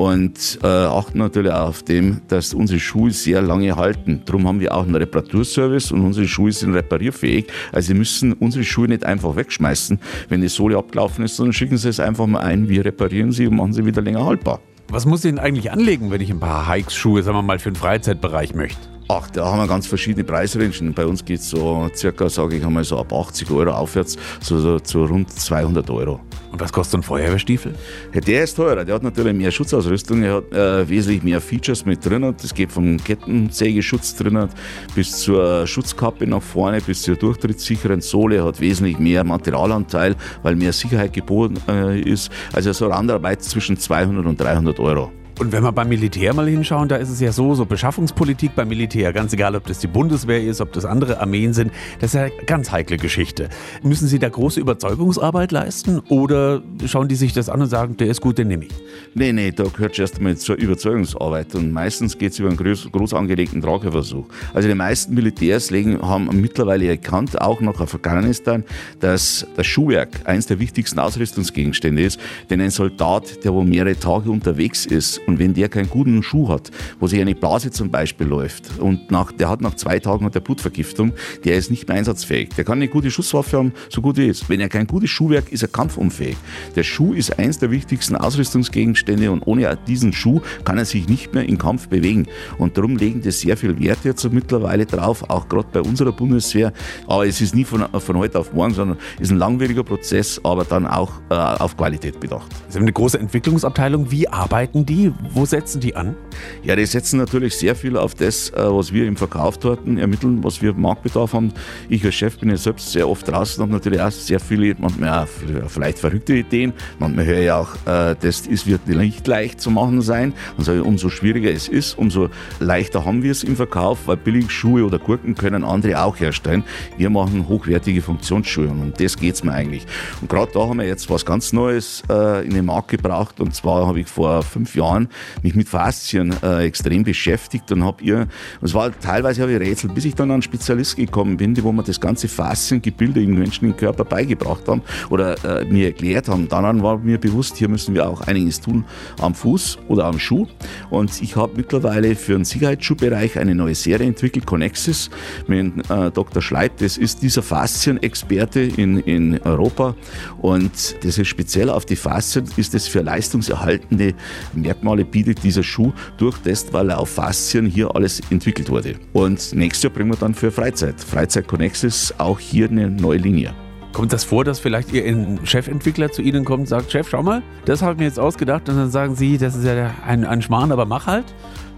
Und 0.00 0.58
äh, 0.62 0.66
achten 0.66 1.18
natürlich 1.18 1.52
auch 1.52 1.68
auf 1.68 1.82
dem, 1.82 2.22
dass 2.28 2.54
unsere 2.54 2.80
Schuhe 2.80 3.10
sehr 3.10 3.42
lange 3.42 3.76
halten. 3.76 4.22
Darum 4.24 4.48
haben 4.48 4.58
wir 4.58 4.74
auch 4.74 4.84
einen 4.84 4.94
Reparaturservice 4.94 5.52
Service 5.52 5.92
und 5.92 6.00
unsere 6.00 6.26
Schuhe 6.26 6.50
sind 6.52 6.72
reparierfähig. 6.72 7.48
Also 7.70 7.88
Sie 7.88 7.94
müssen 7.94 8.32
unsere 8.32 8.64
Schuhe 8.64 8.88
nicht 8.88 9.04
einfach 9.04 9.36
wegschmeißen, 9.36 10.00
wenn 10.30 10.40
die 10.40 10.48
Sohle 10.48 10.78
abgelaufen 10.78 11.22
ist, 11.22 11.36
sondern 11.36 11.52
schicken 11.52 11.76
Sie 11.76 11.90
es 11.90 12.00
einfach 12.00 12.26
mal 12.26 12.40
ein, 12.40 12.70
wir 12.70 12.82
reparieren 12.82 13.30
sie 13.30 13.46
und 13.46 13.56
machen 13.56 13.74
sie 13.74 13.84
wieder 13.84 14.00
länger 14.00 14.24
haltbar. 14.24 14.60
Was 14.88 15.04
muss 15.04 15.22
ich 15.22 15.32
denn 15.32 15.38
eigentlich 15.38 15.70
anlegen, 15.70 16.10
wenn 16.10 16.22
ich 16.22 16.30
ein 16.30 16.40
paar 16.40 16.66
Hikes-Schuhe, 16.66 17.22
sagen 17.22 17.36
wir 17.36 17.42
mal, 17.42 17.58
für 17.58 17.70
den 17.70 17.76
Freizeitbereich 17.76 18.54
möchte? 18.54 18.89
Ach, 19.12 19.28
da 19.28 19.44
haben 19.44 19.58
wir 19.58 19.66
ganz 19.66 19.88
verschiedene 19.88 20.22
Preisrangen. 20.22 20.94
Bei 20.94 21.04
uns 21.04 21.24
geht 21.24 21.40
es 21.40 21.50
so 21.50 21.90
circa, 21.96 22.28
sage 22.28 22.58
ich 22.58 22.64
einmal, 22.64 22.84
so 22.84 22.96
ab 22.96 23.12
80 23.12 23.50
Euro 23.50 23.72
aufwärts, 23.72 24.16
so, 24.40 24.60
so 24.60 24.78
zu 24.78 25.04
rund 25.04 25.32
200 25.32 25.90
Euro. 25.90 26.20
Und 26.52 26.60
was 26.60 26.72
kostet 26.72 27.00
ein 27.00 27.02
Feuerwehrstiefel? 27.02 27.74
Ja, 28.14 28.20
der 28.20 28.44
ist 28.44 28.54
teurer. 28.54 28.84
Der 28.84 28.94
hat 28.94 29.02
natürlich 29.02 29.34
mehr 29.34 29.50
Schutzausrüstung. 29.50 30.22
Er 30.22 30.34
hat 30.36 30.52
äh, 30.52 30.88
wesentlich 30.88 31.24
mehr 31.24 31.40
Features 31.40 31.84
mit 31.84 32.06
drin. 32.06 32.36
Das 32.40 32.54
geht 32.54 32.70
vom 32.70 33.02
Kettensägeschutz 33.02 34.14
drin 34.14 34.48
bis 34.94 35.18
zur 35.18 35.66
Schutzkappe 35.66 36.24
nach 36.28 36.42
vorne, 36.42 36.80
bis 36.80 37.02
zur 37.02 37.16
durchtrittssicheren 37.16 38.02
Sohle. 38.02 38.36
Er 38.36 38.44
hat 38.44 38.60
wesentlich 38.60 39.00
mehr 39.00 39.24
Materialanteil, 39.24 40.14
weil 40.44 40.54
mehr 40.54 40.72
Sicherheit 40.72 41.12
geboten 41.12 41.56
äh, 41.66 42.00
ist. 42.00 42.30
Also 42.52 42.72
so 42.72 42.86
Randarbeit 42.86 43.42
zwischen 43.42 43.76
200 43.76 44.24
und 44.24 44.40
300 44.40 44.78
Euro. 44.78 45.10
Und 45.40 45.52
wenn 45.52 45.62
wir 45.62 45.72
beim 45.72 45.88
Militär 45.88 46.34
mal 46.34 46.46
hinschauen, 46.46 46.86
da 46.86 46.96
ist 46.96 47.08
es 47.08 47.18
ja 47.18 47.32
so, 47.32 47.54
so 47.54 47.64
Beschaffungspolitik 47.64 48.54
beim 48.54 48.68
Militär, 48.68 49.10
ganz 49.14 49.32
egal, 49.32 49.56
ob 49.56 49.66
das 49.66 49.78
die 49.78 49.86
Bundeswehr 49.86 50.44
ist, 50.44 50.60
ob 50.60 50.74
das 50.74 50.84
andere 50.84 51.18
Armeen 51.18 51.54
sind, 51.54 51.72
das 51.98 52.10
ist 52.10 52.14
ja 52.14 52.24
eine 52.24 52.32
ganz 52.44 52.70
heikle 52.70 52.98
Geschichte. 52.98 53.48
Müssen 53.82 54.06
Sie 54.06 54.18
da 54.18 54.28
große 54.28 54.60
Überzeugungsarbeit 54.60 55.50
leisten 55.50 56.00
oder 56.10 56.60
schauen 56.84 57.08
die 57.08 57.14
sich 57.14 57.32
das 57.32 57.48
an 57.48 57.62
und 57.62 57.68
sagen, 57.68 57.96
der 57.96 58.08
ist 58.08 58.20
gut, 58.20 58.36
den 58.36 58.48
nehme 58.48 58.66
ich? 58.66 58.72
Nee, 59.14 59.32
nee, 59.32 59.50
da 59.50 59.64
gehört 59.64 59.98
erst 59.98 60.18
einmal 60.18 60.36
zur 60.36 60.56
Überzeugungsarbeit 60.56 61.54
und 61.54 61.72
meistens 61.72 62.18
geht 62.18 62.32
es 62.32 62.38
über 62.38 62.48
einen 62.48 62.58
groß, 62.58 62.92
groß 62.92 63.14
angelegten 63.14 63.62
Trageversuch. 63.62 64.26
Also 64.52 64.68
die 64.68 64.74
meisten 64.74 65.14
Militärs 65.14 65.70
legen, 65.70 66.02
haben 66.02 66.28
mittlerweile 66.38 66.86
erkannt, 66.86 67.40
auch 67.40 67.62
auf 67.62 67.94
Afghanistan, 67.94 68.62
dass 69.00 69.46
das 69.56 69.66
Schuhwerk 69.66 70.10
eines 70.24 70.48
der 70.48 70.58
wichtigsten 70.58 70.98
Ausrüstungsgegenstände 70.98 72.02
ist, 72.02 72.20
denn 72.50 72.60
ein 72.60 72.68
Soldat, 72.68 73.42
der 73.42 73.54
wo 73.54 73.62
mehrere 73.62 73.98
Tage 73.98 74.30
unterwegs 74.30 74.84
ist 74.84 75.18
und 75.30 75.38
wenn 75.38 75.54
der 75.54 75.68
keinen 75.68 75.88
guten 75.88 76.22
Schuh 76.24 76.48
hat, 76.48 76.72
wo 76.98 77.06
sich 77.06 77.20
eine 77.20 77.36
Blase 77.36 77.70
zum 77.70 77.90
Beispiel 77.90 78.26
läuft 78.26 78.80
und 78.80 79.12
nach, 79.12 79.30
der 79.30 79.48
hat 79.48 79.60
nach 79.60 79.74
zwei 79.74 80.00
Tagen 80.00 80.28
der 80.28 80.40
Blutvergiftung, 80.40 81.12
der 81.44 81.56
ist 81.56 81.70
nicht 81.70 81.86
mehr 81.86 81.96
einsatzfähig. 81.96 82.50
Der 82.56 82.64
kann 82.64 82.78
eine 82.78 82.88
gute 82.88 83.12
Schusswaffe 83.12 83.58
haben, 83.58 83.72
so 83.88 84.00
gut 84.00 84.18
er 84.18 84.26
ist. 84.26 84.48
Wenn 84.48 84.60
er 84.60 84.68
kein 84.68 84.88
gutes 84.88 85.10
Schuhwerk 85.10 85.52
ist, 85.52 85.62
er 85.62 85.68
kampfunfähig. 85.68 86.36
Der 86.74 86.82
Schuh 86.82 87.12
ist 87.12 87.38
eins 87.38 87.60
der 87.60 87.70
wichtigsten 87.70 88.16
Ausrüstungsgegenstände 88.16 89.30
und 89.30 89.42
ohne 89.46 89.78
diesen 89.86 90.12
Schuh 90.12 90.40
kann 90.64 90.78
er 90.78 90.84
sich 90.84 91.08
nicht 91.08 91.32
mehr 91.32 91.48
im 91.48 91.58
Kampf 91.58 91.88
bewegen. 91.88 92.26
Und 92.58 92.76
darum 92.76 92.96
legen 92.96 93.22
das 93.22 93.40
sehr 93.40 93.56
viel 93.56 93.78
Wert 93.78 93.98
jetzt 94.02 94.28
mittlerweile 94.32 94.84
drauf, 94.84 95.30
auch 95.30 95.48
gerade 95.48 95.68
bei 95.72 95.80
unserer 95.80 96.12
Bundeswehr. 96.12 96.72
Aber 97.06 97.24
es 97.24 97.40
ist 97.40 97.54
nie 97.54 97.64
von, 97.64 97.86
von 98.00 98.16
heute 98.16 98.38
auf 98.38 98.52
morgen, 98.52 98.74
sondern 98.74 98.98
ist 99.20 99.30
ein 99.30 99.38
langwieriger 99.38 99.84
Prozess, 99.84 100.40
aber 100.42 100.64
dann 100.64 100.88
auch 100.88 101.12
äh, 101.30 101.34
auf 101.34 101.76
Qualität 101.76 102.18
bedacht. 102.18 102.50
Sie 102.68 102.78
haben 102.78 102.82
eine 102.82 102.92
große 102.92 103.18
Entwicklungsabteilung. 103.18 104.10
Wie 104.10 104.26
arbeiten 104.28 104.84
die? 104.84 105.09
Wo 105.32 105.44
setzen 105.44 105.80
die 105.80 105.96
an? 105.96 106.16
Ja, 106.62 106.76
die 106.76 106.86
setzen 106.86 107.18
natürlich 107.18 107.56
sehr 107.56 107.74
viel 107.74 107.96
auf 107.96 108.14
das, 108.14 108.50
äh, 108.50 108.56
was 108.58 108.92
wir 108.92 109.06
im 109.06 109.16
Verkauf 109.16 109.58
dort 109.58 109.86
ermitteln, 109.86 110.42
was 110.42 110.62
wir 110.62 110.72
Marktbedarf 110.72 111.32
haben. 111.32 111.52
Ich 111.88 112.04
als 112.04 112.14
Chef 112.14 112.38
bin 112.38 112.50
ja 112.50 112.56
selbst 112.56 112.92
sehr 112.92 113.08
oft 113.08 113.26
draußen, 113.28 113.62
habe 113.62 113.72
natürlich 113.72 114.00
auch 114.00 114.10
sehr 114.10 114.40
viele, 114.40 114.74
manchmal 114.78 115.24
auch 115.24 115.28
vielleicht 115.68 115.98
verrückte 115.98 116.34
Ideen. 116.34 116.72
Manchmal 116.98 117.26
höre 117.26 117.38
ich 117.38 117.50
auch, 117.50 117.74
äh, 117.86 118.14
das 118.20 118.48
wird 118.66 118.86
nicht 118.86 119.26
leicht 119.26 119.60
zu 119.60 119.70
machen 119.70 120.02
sein. 120.02 120.32
Also 120.58 120.72
umso 120.72 121.08
schwieriger 121.08 121.50
es 121.50 121.68
ist, 121.68 121.98
umso 121.98 122.28
leichter 122.58 123.04
haben 123.04 123.22
wir 123.22 123.32
es 123.32 123.44
im 123.44 123.56
Verkauf, 123.56 124.06
weil 124.06 124.16
Billigschuhe 124.16 124.84
oder 124.84 124.98
Gurken 124.98 125.34
können 125.34 125.64
andere 125.64 126.02
auch 126.02 126.18
herstellen. 126.18 126.64
Wir 126.96 127.10
machen 127.10 127.48
hochwertige 127.48 128.02
Funktionsschuhe 128.02 128.68
und 128.68 128.80
um 128.80 128.92
das 128.96 129.16
geht 129.16 129.34
es 129.34 129.44
mir 129.44 129.52
eigentlich. 129.52 129.86
Und 130.20 130.28
gerade 130.28 130.52
da 130.52 130.60
haben 130.60 130.78
wir 130.78 130.86
jetzt 130.86 131.08
was 131.10 131.24
ganz 131.24 131.52
Neues 131.52 132.02
äh, 132.08 132.44
in 132.44 132.54
den 132.54 132.66
Markt 132.66 132.88
gebracht 132.88 133.40
und 133.40 133.54
zwar 133.54 133.86
habe 133.86 134.00
ich 134.00 134.08
vor 134.08 134.42
fünf 134.42 134.74
Jahren 134.74 134.99
mich 135.42 135.54
mit 135.54 135.68
Faszien 135.68 136.34
äh, 136.42 136.64
extrem 136.64 137.04
beschäftigt 137.04 137.70
und 137.72 137.84
habe 137.84 138.02
ihr, 138.02 138.28
es 138.62 138.74
war 138.74 138.90
teilweise 138.98 139.42
habe 139.42 139.52
ich 139.52 139.60
Rätsel, 139.60 139.90
bis 139.90 140.04
ich 140.04 140.14
dann 140.14 140.30
an 140.30 140.34
einen 140.34 140.42
Spezialist 140.42 140.96
gekommen 140.96 141.36
bin, 141.36 141.60
wo 141.62 141.72
mir 141.72 141.82
das 141.82 142.00
ganze 142.00 142.28
Fasziengebilde 142.28 143.22
im 143.22 143.38
menschlichen 143.38 143.76
Körper 143.76 144.04
beigebracht 144.04 144.66
haben 144.68 144.82
oder 145.10 145.42
äh, 145.44 145.64
mir 145.64 145.86
erklärt 145.86 146.28
haben. 146.28 146.48
Dann 146.48 146.82
war 146.82 146.98
mir 146.98 147.18
bewusst, 147.18 147.56
hier 147.56 147.68
müssen 147.68 147.94
wir 147.94 148.08
auch 148.08 148.22
einiges 148.22 148.60
tun 148.60 148.84
am 149.20 149.34
Fuß 149.34 149.78
oder 149.88 150.04
am 150.04 150.18
Schuh. 150.18 150.46
Und 150.90 151.20
ich 151.22 151.36
habe 151.36 151.52
mittlerweile 151.56 152.14
für 152.16 152.32
den 152.32 152.44
Sicherheitsschuhbereich 152.44 153.38
eine 153.38 153.54
neue 153.54 153.74
Serie 153.74 154.06
entwickelt, 154.06 154.46
Connexis, 154.46 155.10
mit 155.46 155.90
äh, 155.90 156.10
Dr. 156.10 156.42
Schleib. 156.42 156.78
Das 156.78 156.96
ist 156.96 157.22
dieser 157.22 157.42
Faszienexperte 157.42 158.60
in, 158.60 158.98
in 159.00 159.40
Europa 159.42 159.94
und 160.38 160.70
das 161.04 161.18
ist 161.18 161.28
speziell 161.28 161.70
auf 161.70 161.84
die 161.84 161.96
Faszien, 161.96 162.44
ist 162.56 162.74
das 162.74 162.88
für 162.88 163.00
leistungserhaltende 163.00 164.14
Merkmale 164.54 164.89
Merkmale 164.90 165.04
bietet 165.04 165.42
dieser 165.44 165.62
Schuh 165.62 165.92
durch 166.16 166.38
das, 166.38 166.72
weil 166.72 166.90
er 166.90 166.98
auf 166.98 167.10
Faszien 167.10 167.66
hier 167.66 167.94
alles 167.94 168.20
entwickelt 168.30 168.68
wurde. 168.70 168.96
Und 169.12 169.54
nächstes 169.54 169.84
Jahr 169.84 169.92
bringen 169.92 170.10
wir 170.10 170.16
dann 170.16 170.34
für 170.34 170.50
Freizeit. 170.50 171.00
Freizeit 171.00 171.46
Connexus 171.46 172.12
auch 172.18 172.38
hier 172.38 172.68
eine 172.68 172.90
neue 172.90 173.18
Linie. 173.18 173.54
Kommt 173.92 174.12
das 174.12 174.22
vor, 174.22 174.44
dass 174.44 174.60
vielleicht 174.60 174.92
Ihr 174.92 175.38
Chefentwickler 175.44 176.12
zu 176.12 176.22
Ihnen 176.22 176.44
kommt 176.44 176.60
und 176.60 176.66
sagt, 176.66 176.92
Chef, 176.92 177.08
schau 177.08 177.22
mal, 177.22 177.42
das 177.64 177.82
habe 177.82 177.94
ich 177.94 177.98
mir 177.98 178.04
jetzt 178.04 178.20
ausgedacht 178.20 178.68
und 178.68 178.76
dann 178.76 178.90
sagen 178.90 179.16
Sie, 179.16 179.36
das 179.36 179.56
ist 179.56 179.64
ja 179.64 179.94
ein, 180.06 180.24
ein 180.24 180.42
Schmarrn, 180.42 180.70
aber 180.70 180.86
mach 180.86 181.06
halt? 181.06 181.24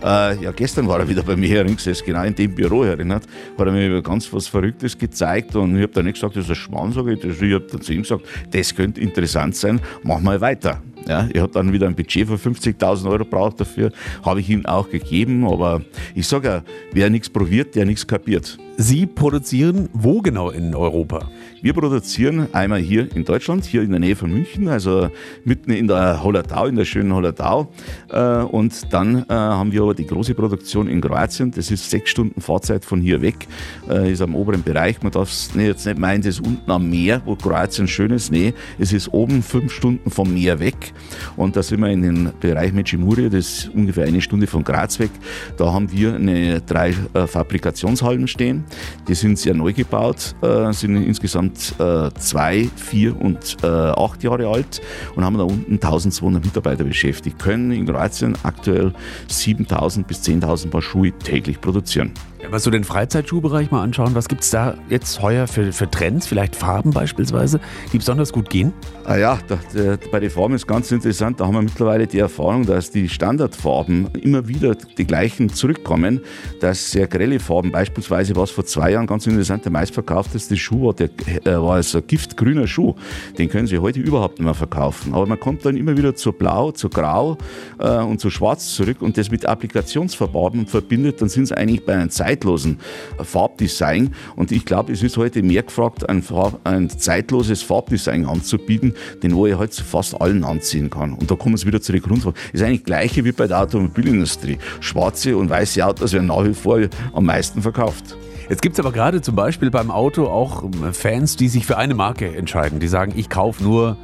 Äh, 0.02 0.42
ja, 0.42 0.50
gestern 0.50 0.88
war 0.88 0.98
er 0.98 1.08
wieder 1.08 1.22
bei 1.22 1.36
mir 1.36 1.48
heringesessen, 1.48 2.04
genau 2.04 2.24
in 2.24 2.34
dem 2.34 2.54
Büro 2.54 2.82
erinnert, 2.82 3.22
hat 3.56 3.66
er 3.66 3.72
mir 3.72 4.02
ganz 4.02 4.30
was 4.32 4.46
Verrücktes 4.46 4.98
gezeigt 4.98 5.56
und 5.56 5.76
ich 5.76 5.82
habe 5.82 5.92
dann 5.92 6.04
nicht 6.04 6.14
gesagt, 6.14 6.36
das 6.36 6.44
ist 6.44 6.50
ein 6.50 6.56
Schmarrn, 6.56 6.92
sage 6.92 7.14
ich. 7.14 7.24
Ich 7.24 7.54
habe 7.54 7.66
dann 7.70 7.80
zu 7.80 7.92
ihm 7.92 8.02
gesagt, 8.02 8.24
das 8.50 8.74
könnte 8.74 9.00
interessant 9.00 9.56
sein, 9.56 9.80
mach 10.02 10.20
mal 10.20 10.40
weiter. 10.40 10.82
Ja, 11.08 11.28
ich 11.32 11.40
habe 11.40 11.52
dann 11.52 11.72
wieder 11.72 11.86
ein 11.86 11.94
Budget 11.94 12.28
von 12.28 12.38
50.000 12.38 13.10
Euro 13.10 13.24
braucht 13.24 13.60
dafür, 13.60 13.92
habe 14.24 14.40
ich 14.40 14.50
ihm 14.50 14.66
auch 14.66 14.88
gegeben, 14.90 15.46
aber 15.46 15.82
ich 16.14 16.26
sage 16.26 16.48
ja, 16.48 16.62
wer 16.92 17.10
nichts 17.10 17.28
probiert, 17.28 17.74
der 17.74 17.84
nichts 17.84 18.06
kapiert. 18.06 18.58
Sie 18.78 19.06
produzieren 19.06 19.88
wo 19.92 20.22
genau 20.22 20.50
in 20.50 20.74
Europa? 20.74 21.28
Wir 21.60 21.74
produzieren 21.74 22.48
einmal 22.52 22.80
hier 22.80 23.14
in 23.14 23.24
Deutschland, 23.24 23.64
hier 23.64 23.82
in 23.82 23.90
der 23.90 24.00
Nähe 24.00 24.16
von 24.16 24.32
München, 24.32 24.66
also 24.68 25.10
mitten 25.44 25.70
in 25.70 25.86
der 25.86 26.22
Hollertau, 26.24 26.66
in 26.66 26.76
der 26.76 26.84
schönen 26.84 27.12
Hollertau. 27.12 27.70
Äh, 28.10 28.38
und 28.42 28.92
dann 28.92 29.24
äh, 29.28 29.34
haben 29.34 29.70
wir 29.72 29.82
aber 29.82 29.94
die 29.94 30.06
große 30.06 30.34
Produktion 30.34 30.88
in 30.88 31.00
Kroatien. 31.00 31.52
Das 31.52 31.70
ist 31.70 31.90
sechs 31.90 32.10
Stunden 32.10 32.40
Fahrzeit 32.40 32.84
von 32.84 33.00
hier 33.00 33.20
weg, 33.20 33.46
äh, 33.88 34.10
ist 34.10 34.22
am 34.22 34.34
oberen 34.34 34.62
Bereich. 34.62 35.02
Man 35.02 35.12
darf 35.12 35.30
es 35.30 35.50
jetzt 35.54 35.86
nicht 35.86 35.98
meinen, 35.98 36.22
das 36.22 36.40
ist 36.40 36.46
unten 36.46 36.70
am 36.70 36.88
Meer, 36.88 37.22
wo 37.24 37.36
Kroatien 37.36 37.86
schön 37.86 38.10
ist. 38.10 38.32
Nee, 38.32 38.54
es 38.78 38.92
ist 38.92 39.12
oben 39.12 39.42
fünf 39.42 39.72
Stunden 39.72 40.10
vom 40.10 40.32
Meer 40.32 40.58
weg. 40.58 40.91
Und 41.36 41.56
da 41.56 41.62
sind 41.62 41.80
wir 41.80 41.88
in 41.88 42.02
den 42.02 42.32
Bereich 42.40 42.72
Međimurje, 42.72 43.30
das 43.30 43.46
ist 43.46 43.70
ungefähr 43.74 44.06
eine 44.06 44.20
Stunde 44.20 44.46
von 44.46 44.64
Graz 44.64 44.98
weg. 44.98 45.10
Da 45.56 45.72
haben 45.72 45.90
wir 45.90 46.14
eine, 46.14 46.60
drei 46.60 46.92
Fabrikationshallen 46.92 48.28
stehen. 48.28 48.64
Die 49.08 49.14
sind 49.14 49.38
sehr 49.38 49.54
neu 49.54 49.72
gebaut, 49.72 50.34
sind 50.70 50.96
insgesamt 50.96 51.74
äh, 51.78 52.10
zwei, 52.18 52.68
vier 52.76 53.20
und 53.20 53.56
äh, 53.62 53.66
acht 53.66 54.22
Jahre 54.22 54.48
alt 54.48 54.80
und 55.16 55.24
haben 55.24 55.38
da 55.38 55.44
unten 55.44 55.74
1200 55.74 56.44
Mitarbeiter 56.44 56.84
beschäftigt, 56.84 57.38
können 57.38 57.72
in 57.72 57.86
Kroatien 57.86 58.34
aktuell 58.42 58.92
7000 59.28 60.06
bis 60.06 60.22
10.000 60.22 60.70
Paar 60.70 60.82
Schuhe 60.82 61.12
täglich 61.12 61.60
produzieren. 61.60 62.12
Wenn 62.42 62.50
wir 62.50 62.58
so 62.58 62.72
den 62.72 62.82
Freizeitschuhbereich 62.82 63.70
mal 63.70 63.84
anschauen, 63.84 64.16
was 64.16 64.26
gibt 64.26 64.42
es 64.42 64.50
da 64.50 64.74
jetzt 64.88 65.22
heuer 65.22 65.46
für, 65.46 65.72
für 65.72 65.88
Trends, 65.88 66.26
vielleicht 66.26 66.56
Farben 66.56 66.90
beispielsweise, 66.90 67.60
die 67.92 67.98
besonders 67.98 68.32
gut 68.32 68.50
gehen? 68.50 68.72
Ah 69.04 69.16
ja, 69.16 69.38
da, 69.46 69.60
der, 69.72 69.96
bei 70.10 70.18
den 70.18 70.28
Farben 70.28 70.54
ist 70.54 70.66
ganz 70.66 70.90
interessant, 70.90 71.38
da 71.38 71.46
haben 71.46 71.54
wir 71.54 71.62
mittlerweile 71.62 72.08
die 72.08 72.18
Erfahrung, 72.18 72.66
dass 72.66 72.90
die 72.90 73.08
Standardfarben 73.08 74.08
immer 74.20 74.48
wieder 74.48 74.74
die 74.74 75.04
gleichen 75.04 75.50
zurückkommen, 75.50 76.20
dass 76.58 76.90
sehr 76.90 77.06
grelle 77.06 77.38
Farben, 77.38 77.70
beispielsweise 77.70 78.34
was 78.34 78.50
vor 78.50 78.64
zwei 78.64 78.90
Jahren 78.90 79.06
ganz 79.06 79.24
interessant, 79.28 79.64
der 79.64 79.70
meistverkaufteste 79.70 80.56
Schuh 80.56 80.86
war, 80.86 80.94
der 80.94 81.10
äh, 81.44 81.54
war 81.54 81.74
also 81.74 81.98
ein 81.98 82.06
giftgrüner 82.08 82.66
Schuh, 82.66 82.96
den 83.38 83.50
können 83.50 83.68
Sie 83.68 83.78
heute 83.78 84.00
überhaupt 84.00 84.40
nicht 84.40 84.46
mehr 84.46 84.54
verkaufen. 84.54 85.14
Aber 85.14 85.26
man 85.26 85.38
kommt 85.38 85.64
dann 85.64 85.76
immer 85.76 85.96
wieder 85.96 86.16
zu 86.16 86.32
Blau, 86.32 86.72
zu 86.72 86.88
Grau 86.88 87.38
äh, 87.78 87.98
und 87.98 88.20
zu 88.20 88.30
Schwarz 88.30 88.74
zurück 88.74 89.00
und 89.00 89.16
das 89.16 89.30
mit 89.30 89.46
Applikationsverfarben 89.46 90.66
verbindet, 90.66 91.22
dann 91.22 91.28
sind 91.28 91.46
Sie 91.46 91.56
eigentlich 91.56 91.86
bei 91.86 91.94
einem 91.94 92.10
Zeit 92.10 92.31
zeitlosen 92.32 92.78
Farbdesign. 93.22 94.14
Und 94.36 94.52
ich 94.52 94.64
glaube, 94.64 94.92
es 94.92 95.02
ist 95.02 95.16
heute 95.16 95.42
mehr 95.42 95.62
gefragt, 95.62 96.08
ein, 96.08 96.22
Farb, 96.22 96.60
ein 96.64 96.88
zeitloses 96.88 97.62
Farbdesign 97.62 98.26
anzubieten, 98.26 98.94
den 99.22 99.34
wo 99.34 99.46
ich 99.46 99.56
heute 99.56 99.72
zu 99.72 99.84
fast 99.84 100.20
allen 100.20 100.44
anziehen 100.44 100.90
kann. 100.90 101.12
Und 101.12 101.30
da 101.30 101.34
kommen 101.34 101.58
wir 101.58 101.66
wieder 101.66 101.80
zu 101.80 101.92
der 101.92 102.00
Grundfrage. 102.00 102.36
Das 102.52 102.60
ist 102.60 102.66
eigentlich 102.66 102.84
gleiche 102.84 103.24
wie 103.24 103.32
bei 103.32 103.46
der 103.46 103.60
Automobilindustrie. 103.60 104.58
Schwarze 104.80 105.36
und 105.36 105.50
weiße 105.50 105.84
Autos 105.84 106.12
werden 106.12 106.26
nach 106.26 106.44
wie 106.44 106.54
vor 106.54 106.80
am 107.12 107.26
meisten 107.26 107.62
verkauft. 107.62 108.16
Jetzt 108.48 108.62
gibt 108.62 108.74
es 108.74 108.80
aber 108.80 108.92
gerade 108.92 109.20
zum 109.22 109.36
Beispiel 109.36 109.70
beim 109.70 109.90
Auto 109.90 110.26
auch 110.26 110.64
Fans, 110.92 111.36
die 111.36 111.48
sich 111.48 111.64
für 111.64 111.76
eine 111.76 111.94
Marke 111.94 112.34
entscheiden. 112.34 112.80
Die 112.80 112.88
sagen, 112.88 113.12
ich 113.16 113.28
kaufe 113.28 113.62
nur 113.62 113.96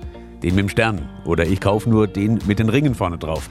den 0.43 0.55
mit 0.55 0.65
dem 0.65 0.69
Stern 0.69 1.09
oder 1.29 1.47
ich 1.47 1.61
kaufe 1.61 1.89
nur 1.89 2.07
den 2.07 2.39
mit 2.47 2.59
den 2.59 2.69
Ringen 2.69 2.95
vorne 2.95 3.19
drauf. 3.19 3.49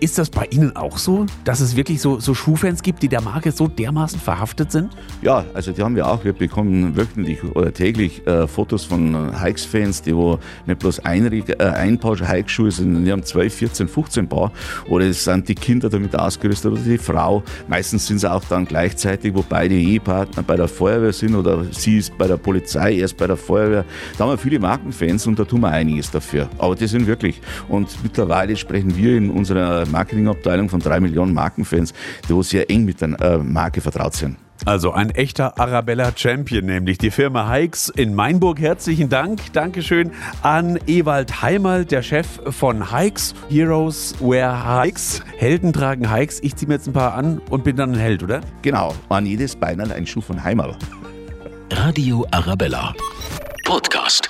Ist 0.00 0.18
das 0.18 0.30
bei 0.30 0.46
Ihnen 0.50 0.74
auch 0.76 0.98
so, 0.98 1.26
dass 1.44 1.60
es 1.60 1.76
wirklich 1.76 2.00
so, 2.00 2.18
so 2.18 2.34
Schuhfans 2.34 2.82
gibt, 2.82 3.02
die 3.02 3.08
der 3.08 3.20
Marke 3.20 3.52
so 3.52 3.68
dermaßen 3.68 4.20
verhaftet 4.20 4.72
sind? 4.72 4.90
Ja, 5.22 5.44
also 5.54 5.72
die 5.72 5.82
haben 5.82 5.94
wir 5.94 6.08
auch. 6.08 6.24
Wir 6.24 6.32
bekommen 6.32 6.96
wöchentlich 6.96 7.42
oder 7.54 7.72
täglich 7.72 8.26
äh, 8.26 8.46
Fotos 8.46 8.84
von 8.84 9.40
Hikes-Fans, 9.40 10.02
die 10.02 10.14
wo 10.14 10.38
nicht 10.66 10.80
bloß 10.80 11.00
ein, 11.00 11.32
äh, 11.32 11.64
ein 11.64 11.98
Paar 11.98 12.16
Hikeschuhe 12.16 12.70
sind, 12.70 13.04
die 13.04 13.12
haben 13.12 13.22
12, 13.22 13.54
14, 13.54 13.88
15 13.88 14.28
Paar. 14.28 14.52
Oder 14.88 15.06
es 15.06 15.24
sind 15.24 15.48
die 15.48 15.54
Kinder 15.54 15.88
damit 15.88 16.18
ausgerüstet 16.18 16.72
oder 16.72 16.80
die 16.80 16.98
Frau. 16.98 17.42
Meistens 17.68 18.06
sind 18.08 18.16
es 18.16 18.24
auch 18.24 18.42
dann 18.48 18.64
gleichzeitig, 18.64 19.34
wo 19.34 19.44
beide 19.48 19.74
Ehepartner 19.74 20.42
bei 20.42 20.56
der 20.56 20.68
Feuerwehr 20.68 21.12
sind 21.12 21.36
oder 21.36 21.64
sie 21.70 21.98
ist 21.98 22.18
bei 22.18 22.26
der 22.26 22.36
Polizei, 22.36 22.94
erst 22.94 23.16
bei 23.16 23.28
der 23.28 23.36
Feuerwehr. 23.36 23.84
Da 24.18 24.24
haben 24.24 24.32
wir 24.32 24.38
viele 24.38 24.58
Markenfans 24.58 25.26
und 25.26 25.38
da 25.38 25.44
tun 25.44 25.60
wir 25.60 25.68
einiges 25.68 26.10
dafür. 26.10 26.48
Aber 26.58 26.74
die 26.74 26.86
sind 26.86 27.06
wirklich. 27.06 27.19
Und 27.68 28.02
mittlerweile 28.02 28.56
sprechen 28.56 28.96
wir 28.96 29.16
in 29.16 29.30
unserer 29.30 29.86
Marketingabteilung 29.86 30.68
von 30.68 30.80
drei 30.80 31.00
Millionen 31.00 31.34
Markenfans, 31.34 31.92
die 32.28 32.42
sehr 32.42 32.70
eng 32.70 32.84
mit 32.84 33.00
der 33.00 33.20
äh, 33.20 33.38
Marke 33.38 33.80
vertraut 33.80 34.14
sind. 34.14 34.36
Also 34.66 34.92
ein 34.92 35.10
echter 35.10 35.58
Arabella 35.58 36.12
Champion, 36.14 36.66
nämlich 36.66 36.98
die 36.98 37.10
Firma 37.10 37.50
Hikes 37.50 37.88
in 37.88 38.14
Mainburg. 38.14 38.60
Herzlichen 38.60 39.08
Dank. 39.08 39.52
Dankeschön 39.54 40.12
an 40.42 40.78
Ewald 40.86 41.42
Heimal, 41.42 41.86
der 41.86 42.02
Chef 42.02 42.26
von 42.50 42.94
Hikes. 42.94 43.34
Heroes 43.48 44.14
wear 44.20 44.82
Hikes. 44.82 45.22
Helden 45.38 45.72
tragen 45.72 46.12
Hikes. 46.12 46.40
Ich 46.42 46.56
ziehe 46.56 46.68
mir 46.68 46.74
jetzt 46.74 46.88
ein 46.88 46.92
paar 46.92 47.14
an 47.14 47.40
und 47.48 47.64
bin 47.64 47.76
dann 47.76 47.92
ein 47.92 47.98
Held, 47.98 48.22
oder? 48.22 48.42
Genau. 48.62 48.94
An 49.08 49.24
jedes 49.24 49.56
Bein 49.56 49.80
ein 49.80 50.06
Schuh 50.06 50.20
von 50.20 50.44
Heimal. 50.44 50.76
Radio 51.70 52.26
Arabella. 52.30 52.94
Podcast. 53.64 54.29